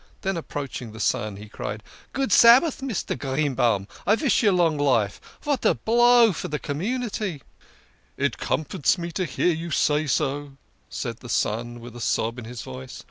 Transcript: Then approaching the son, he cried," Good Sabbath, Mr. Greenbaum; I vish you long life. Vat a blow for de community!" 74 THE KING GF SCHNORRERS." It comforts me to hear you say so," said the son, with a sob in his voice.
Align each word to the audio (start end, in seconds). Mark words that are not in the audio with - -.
Then 0.21 0.35
approaching 0.35 0.93
the 0.93 0.99
son, 0.99 1.35
he 1.35 1.47
cried," 1.47 1.83
Good 2.11 2.31
Sabbath, 2.31 2.81
Mr. 2.81 3.15
Greenbaum; 3.15 3.87
I 4.07 4.15
vish 4.15 4.41
you 4.41 4.51
long 4.51 4.75
life. 4.79 5.21
Vat 5.43 5.63
a 5.63 5.75
blow 5.75 6.33
for 6.33 6.47
de 6.47 6.57
community!" 6.57 7.17
74 7.19 7.29
THE 7.37 7.37
KING 7.37 7.47
GF 7.47 7.77
SCHNORRERS." 7.77 8.27
It 8.33 8.37
comforts 8.39 8.97
me 8.97 9.11
to 9.11 9.25
hear 9.25 9.53
you 9.53 9.69
say 9.69 10.07
so," 10.07 10.53
said 10.89 11.17
the 11.17 11.29
son, 11.29 11.81
with 11.81 11.95
a 11.95 12.01
sob 12.01 12.39
in 12.39 12.45
his 12.45 12.63
voice. 12.63 12.99